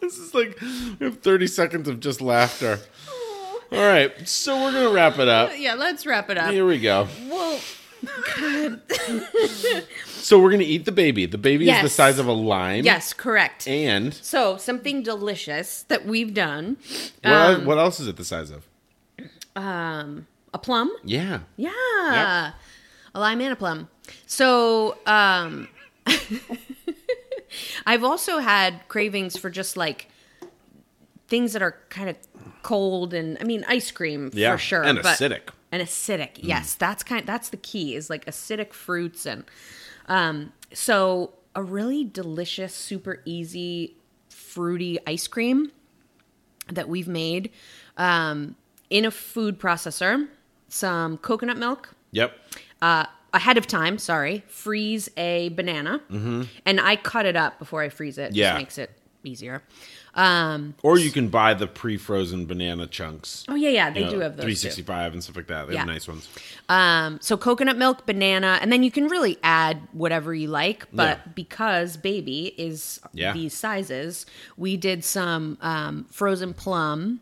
[0.00, 0.60] This is like
[1.00, 2.78] we have thirty seconds of just laughter.
[3.72, 5.50] All right, so we're gonna wrap it up.
[5.56, 6.52] yeah, let's wrap it up.
[6.52, 7.08] Here we go.
[7.28, 7.60] Well,
[8.36, 8.80] God.
[10.06, 11.26] So we're gonna eat the baby.
[11.26, 12.84] The baby is the size of a lime.
[12.84, 13.66] Yes, correct.
[13.66, 16.76] And So something delicious that we've done.
[17.22, 18.66] what, Um, what else is it the size of?
[19.56, 20.90] Um, a plum.
[21.04, 21.40] Yeah.
[21.56, 22.52] Yeah.
[23.14, 23.88] A lime and a plum.
[24.26, 25.68] So, um,
[27.86, 30.08] I've also had cravings for just like
[31.28, 32.16] things that are kind of
[32.62, 34.52] cold and I mean ice cream Yeah.
[34.52, 34.82] for sure.
[34.82, 35.48] And acidic.
[35.72, 36.30] And acidic.
[36.36, 39.44] Yes, that's kind that's the key is like acidic fruits and
[40.08, 43.96] um so a really delicious, super easy,
[44.28, 45.72] fruity ice cream
[46.70, 47.50] that we've made
[47.96, 48.56] um,
[48.90, 50.28] in a food processor.
[50.68, 52.36] Some coconut milk, Yep.
[52.82, 53.98] uh, ahead of time.
[53.98, 58.30] Sorry, freeze a banana, and I cut it up before I freeze it.
[58.30, 58.34] Mm-hmm.
[58.36, 58.50] Yeah.
[58.52, 58.90] just makes it
[59.22, 59.62] easier.
[60.14, 63.44] Um, Or you can buy the pre-frozen banana chunks.
[63.48, 64.44] oh yeah, yeah, they you know, do have those.
[64.44, 65.68] 365 and stuff like that.
[65.68, 66.28] They have nice ones.
[66.68, 70.86] Um, so coconut milk, banana, and then you can really add whatever you like.
[70.92, 71.32] But Yeah.
[71.34, 73.34] because baby is Yeah.
[73.34, 74.24] these sizes,
[74.56, 77.20] we did some um, frozen plum,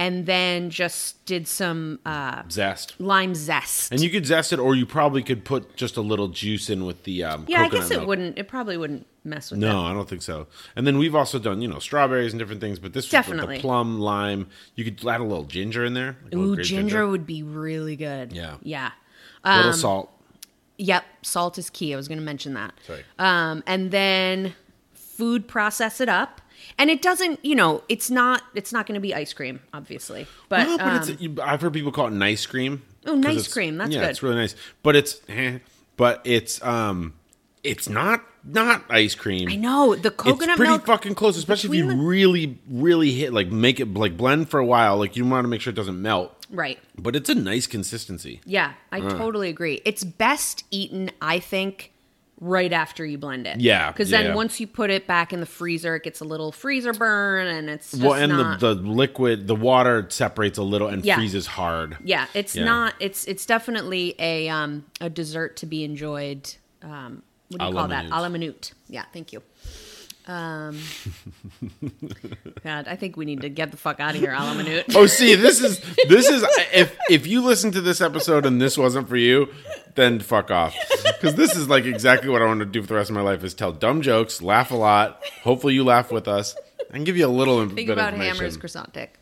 [0.00, 2.98] and then just did some uh, Zest.
[2.98, 3.92] lime zest.
[3.92, 6.86] And you could zest it, or you probably could put just a little juice in
[6.86, 8.08] with the um, yeah, I guess it milk.
[8.08, 8.38] wouldn't.
[8.38, 9.90] It probably wouldn't mess with No, it.
[9.90, 10.46] I don't think so.
[10.74, 13.56] And then we've also done, you know, strawberries and different things, but this Definitely.
[13.56, 14.48] the plum, lime.
[14.74, 16.16] You could add a little ginger in there.
[16.24, 18.32] like Ooh, grape ginger would be really good.
[18.32, 18.56] Yeah.
[18.62, 18.92] yeah.
[19.44, 20.10] little salt.
[20.78, 21.92] Yep, salt is key.
[21.92, 22.72] I was going to mention that.
[22.86, 23.04] Sorry.
[23.18, 24.54] Um, and then
[24.94, 26.40] food process it up,
[26.78, 27.44] and it doesn't.
[27.44, 28.42] You know, it's not.
[28.54, 30.26] It's not going to be ice cream, obviously.
[30.48, 32.82] But, no, but um, it's, I've heard people call it nice cream.
[33.06, 34.10] oh nice cream, that's yeah, good.
[34.10, 34.54] it's really nice.
[34.82, 35.58] But it's, eh,
[35.96, 37.14] but it's, um,
[37.62, 39.48] it's not not ice cream.
[39.48, 40.86] I know the coconut it's pretty milk.
[40.86, 44.58] fucking close, especially if you the- really, really hit like make it like blend for
[44.58, 44.96] a while.
[44.96, 46.78] Like you want to make sure it doesn't melt, right.
[46.98, 48.40] but it's a nice consistency.
[48.44, 49.82] Yeah, I totally agree.
[49.84, 51.92] It's best eaten, I think,
[52.40, 53.60] right after you blend it.
[53.60, 54.34] Yeah, because then yeah.
[54.34, 57.68] once you put it back in the freezer, it gets a little freezer burn, and
[57.68, 58.60] it's just well, and not.
[58.60, 61.16] the, the liquid, the water separates a little and Yeah.
[61.16, 61.98] freezes hard.
[62.02, 62.64] yeah, it's Yeah.
[62.64, 62.94] not.
[62.98, 66.54] It's it's definitely a um a dessert to be enjoyed.
[66.82, 68.06] Um, what do you A call that?
[68.06, 68.72] A la minute.
[68.88, 69.42] Yeah, thank you.
[70.30, 70.78] Um,
[72.62, 74.84] God, I think we need to get the fuck out of here, a.
[74.94, 78.78] Oh, see, this is this is if if you listen to this episode and this
[78.78, 79.48] wasn't for you,
[79.96, 80.76] then fuck off.
[81.04, 83.22] Because this is like exactly what I want to do for the rest of my
[83.22, 85.20] life: is tell dumb jokes, laugh a lot.
[85.42, 86.54] Hopefully, you laugh with us,
[86.92, 89.18] and give you a little Think bit about of Hammer's croissant dick.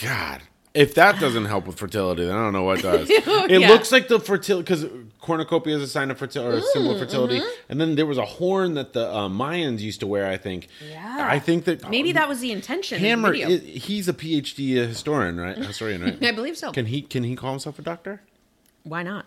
[0.00, 0.42] God,
[0.78, 3.08] if that doesn't help with fertility, then I don't know what does.
[3.48, 3.68] It Yeah.
[3.68, 4.86] looks like the fertility because
[5.20, 7.70] cornucopia is a sign of fertility or a symbol Mm, of fertility, mm-hmm.
[7.70, 10.26] and then there was a horn that the uh, Mayans used to wear.
[10.28, 10.68] I think.
[10.90, 11.26] Yeah.
[11.30, 12.96] I think that Maybe that was the intention.
[12.96, 13.32] in the Hammer.
[13.32, 13.48] video.
[13.48, 15.56] i- he's a PhD historian, right?
[15.56, 16.22] Historian, right?
[16.30, 16.72] I believe so.
[16.72, 18.20] Can he can he call himself a doctor?
[18.84, 19.24] Why not?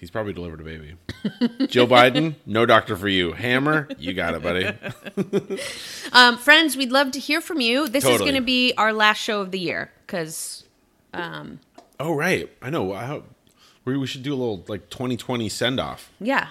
[0.00, 0.94] He's probably delivered a baby.
[1.68, 3.32] Joe Biden, no doctor for you.
[3.34, 4.66] Hammer, you got it, buddy.
[6.12, 7.88] Um, friends, we'd love to hear from you.
[7.88, 10.61] This is going to be our last show of the year because
[11.14, 12.92] Oh right, I know.
[12.92, 13.22] I
[13.84, 16.10] we we should do a little like 2020 send off.
[16.20, 16.48] yeah,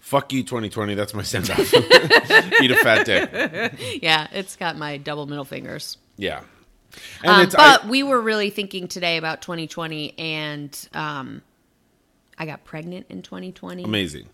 [0.00, 0.94] Fuck you, 2020.
[0.94, 1.60] That's my send off.
[1.74, 4.00] Eat a fat dick.
[4.02, 5.96] yeah, it's got my double middle fingers.
[6.16, 6.42] Yeah.
[7.22, 11.40] And Um, it's I- but we were really thinking today about 2020, and um,
[12.36, 13.84] I got pregnant in 2020.
[13.84, 14.28] amazing.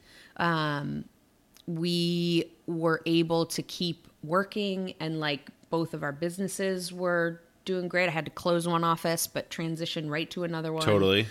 [1.67, 8.09] We were able to keep working, and like both of our businesses were doing great.
[8.09, 10.83] I had to close one office, but transition right to another one.
[10.83, 11.27] Totally.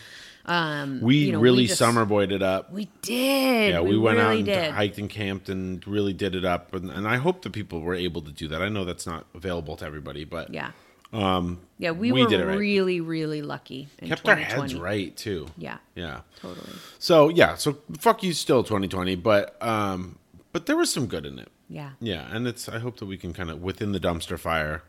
[0.46, 2.72] Um, We you know, really just- summer boyed it up.
[2.72, 3.72] We did.
[3.74, 4.72] Yeah, we, went really out and did.
[4.72, 6.74] hiked and camped and really did it up.
[6.74, 8.62] And, and I hope that people were able to do that.
[8.62, 10.72] I know that's not available to everybody, but Yeah.
[11.14, 12.58] Um, yeah, we, we were did it right.
[12.58, 15.48] really, really lucky in kept our heads right too.
[15.58, 16.20] Yeah, Yeah.
[16.42, 16.70] totally.
[17.00, 20.18] So yeah, so fuck you still 2020, but um
[20.52, 21.50] but there was some good in it.
[21.70, 21.92] Yeah.
[22.02, 24.84] Yeah, and it's I hope that we can kind of within the dumpster fire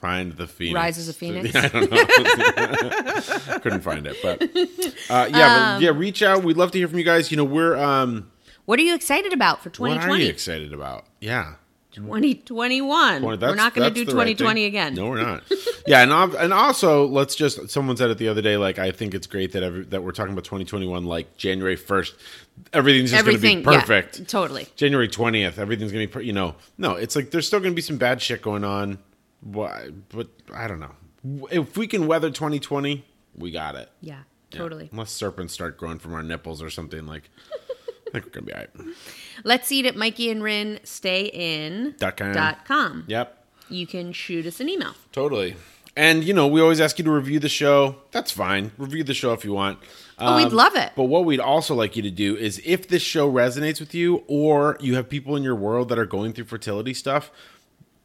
[0.00, 0.74] find the phoenix.
[0.74, 1.54] Rise as a phoenix?
[1.54, 3.58] I don't know.
[3.60, 6.42] Couldn't find it, but uh, yeah, Um, but yeah, reach out.
[6.42, 7.30] We'd love to hear from you guys.
[7.30, 8.30] You know, we're um
[8.64, 10.24] What are you excited about for what are 2020?
[10.24, 11.06] you excited about?
[11.20, 11.54] Yeah.
[11.92, 13.22] 2021.
[13.22, 14.94] Well, we're not going to do the right 2020 again.
[14.94, 15.42] No, we're not.
[15.88, 17.68] yeah, and and also let's just.
[17.68, 18.56] Someone said it the other day.
[18.56, 21.04] Like I think it's great that every, that we're talking about 2021.
[21.04, 22.12] Like January 1st,
[22.72, 24.28] everything's just going to be Everything, yeah, perfect.
[24.28, 24.68] totally.
[24.76, 26.12] January 20th, everything's going to be.
[26.12, 28.62] Per- you know, no, it's like there's still going to be some bad shit going
[28.62, 28.98] on.
[29.40, 29.90] Why?
[30.10, 30.94] But I don't know.
[31.50, 33.04] If we can weather 2020,
[33.36, 33.90] we got it.
[34.00, 34.20] Yeah,
[34.52, 34.58] Yeah.
[34.58, 34.88] totally.
[34.92, 37.30] Unless serpents start growing from our nipples or something like.
[38.08, 38.70] I think we're gonna be all right.
[39.44, 42.32] Let's eat at Mikey and Rinne stay in Dot com.
[42.32, 43.04] dot com.
[43.06, 43.36] Yep.
[43.68, 44.94] You can shoot us an email.
[45.12, 45.54] Totally.
[45.96, 47.96] And you know, we always ask you to review the show.
[48.10, 48.72] That's fine.
[48.78, 49.78] Review the show if you want.
[50.18, 50.92] Oh, we'd um, love it.
[50.96, 54.24] But what we'd also like you to do is if this show resonates with you
[54.26, 57.30] or you have people in your world that are going through fertility stuff,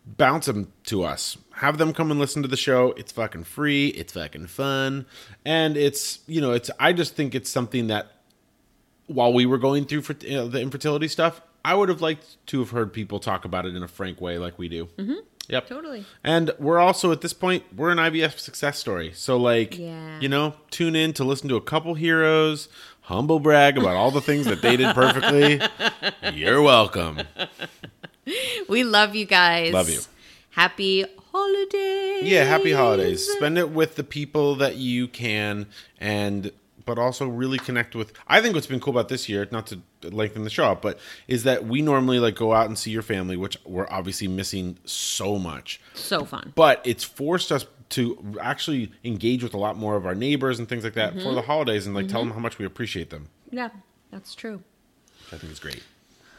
[0.06, 1.38] bounce them to us.
[1.56, 2.94] Have them come and listen to the show.
[2.98, 3.88] It's fucking free.
[3.90, 5.06] It's fucking fun.
[5.46, 8.12] And it's, you know, it's I just think it's something that
[9.08, 12.38] while we were going through for, you know, the infertility stuff, I would have liked
[12.48, 14.86] to have heard people talk about it in a frank way like we do.
[14.98, 15.14] Mm-hmm.
[15.48, 15.68] Yep.
[15.68, 16.06] Totally.
[16.24, 19.12] And we're also at this point, we're an IVF success story.
[19.14, 20.20] So like, Yeah.
[20.20, 22.68] you know, tune in to listen to a couple heroes.
[23.02, 25.62] humble brag about all the things that they did perfectly,
[26.34, 27.22] you're welcome.
[28.68, 29.74] We love you guys.
[29.74, 30.00] Love you.
[30.52, 32.24] Happy holidays.
[32.24, 33.28] Yeah, happy holidays.
[33.28, 35.68] Spend it with the people that you can
[36.00, 36.52] and
[36.86, 39.82] but also really connect with I think what's been cool about this year, not to
[40.04, 43.02] lengthen the show up, but is that we normally like go out and see your
[43.02, 45.82] family, which we're obviously missing so much.
[45.94, 46.54] So fun.
[46.56, 50.68] But it's forced us to actually engage with a lot more of our neighbors and
[50.68, 51.36] things like that for mm-hmm.
[51.36, 52.30] the holidays and like tell mm-hmm.
[52.30, 53.30] them how much we appreciate them.
[53.52, 53.70] Yeah,
[54.12, 54.64] that's true.
[55.32, 55.84] I think it's great.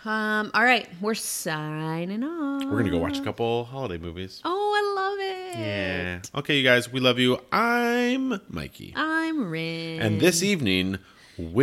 [0.06, 2.62] Um, all right, we're signing off.
[2.62, 4.40] We're gonna go watch a couple holiday movies.
[4.44, 5.58] Oh, I love it.
[5.58, 6.20] Yeah.
[6.32, 7.40] Okay, you guys, we love you.
[7.50, 8.92] I'm Mikey.
[8.94, 9.98] I'm Rinne.
[10.00, 10.98] And this evening,
[11.36, 11.58] we're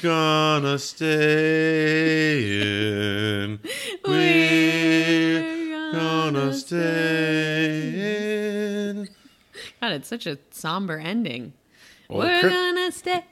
[0.00, 1.08] gonna stay
[3.42, 3.58] in.
[4.06, 7.88] We're gonna stay
[8.90, 9.08] in.
[9.80, 11.52] God, it's such a somber ending.
[12.08, 13.24] Well, we're gonna stay.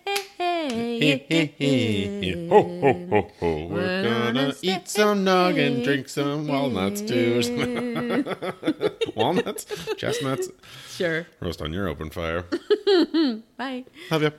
[2.48, 3.66] Ho, ho, ho, ho.
[3.66, 7.42] We're gonna eat some nog and drink some walnuts too.
[9.16, 9.66] walnuts?
[9.96, 10.48] Chestnuts?
[10.88, 11.26] Sure.
[11.40, 12.44] Roast on your open fire.
[13.56, 13.84] Bye.
[14.10, 14.32] Love you.